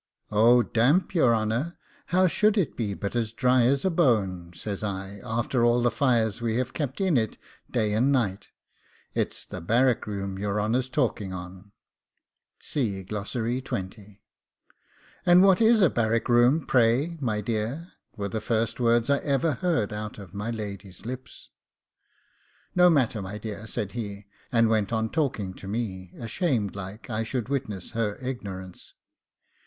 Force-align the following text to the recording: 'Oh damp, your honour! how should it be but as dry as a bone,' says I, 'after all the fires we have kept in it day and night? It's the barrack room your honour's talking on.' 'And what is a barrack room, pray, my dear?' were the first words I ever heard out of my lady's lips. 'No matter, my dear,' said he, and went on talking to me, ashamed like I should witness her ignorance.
'Oh 0.31 0.63
damp, 0.63 1.13
your 1.13 1.35
honour! 1.35 1.77
how 2.07 2.25
should 2.25 2.57
it 2.57 2.75
be 2.75 2.95
but 2.95 3.15
as 3.15 3.31
dry 3.31 3.65
as 3.65 3.85
a 3.85 3.91
bone,' 3.91 4.51
says 4.51 4.83
I, 4.83 5.21
'after 5.23 5.63
all 5.63 5.83
the 5.83 5.91
fires 5.91 6.41
we 6.41 6.55
have 6.57 6.73
kept 6.73 6.99
in 6.99 7.17
it 7.17 7.37
day 7.69 7.93
and 7.93 8.11
night? 8.11 8.49
It's 9.13 9.45
the 9.45 9.61
barrack 9.61 10.07
room 10.07 10.39
your 10.39 10.59
honour's 10.59 10.89
talking 10.89 11.33
on.' 11.33 11.71
'And 12.73 13.11
what 15.43 15.61
is 15.61 15.81
a 15.81 15.89
barrack 15.91 16.27
room, 16.27 16.65
pray, 16.65 17.15
my 17.21 17.39
dear?' 17.41 17.91
were 18.17 18.27
the 18.27 18.41
first 18.41 18.79
words 18.79 19.07
I 19.11 19.19
ever 19.19 19.51
heard 19.51 19.93
out 19.93 20.17
of 20.17 20.33
my 20.33 20.49
lady's 20.49 21.05
lips. 21.05 21.51
'No 22.73 22.89
matter, 22.89 23.21
my 23.21 23.37
dear,' 23.37 23.67
said 23.67 23.91
he, 23.91 24.25
and 24.51 24.67
went 24.67 24.91
on 24.91 25.11
talking 25.11 25.53
to 25.53 25.67
me, 25.67 26.11
ashamed 26.17 26.75
like 26.75 27.07
I 27.11 27.21
should 27.21 27.49
witness 27.49 27.91
her 27.91 28.17
ignorance. 28.19 28.95